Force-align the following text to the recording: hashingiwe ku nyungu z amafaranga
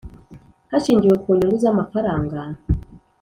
hashingiwe 0.71 1.15
ku 1.23 1.29
nyungu 1.37 1.55
z 1.63 1.65
amafaranga 1.71 2.39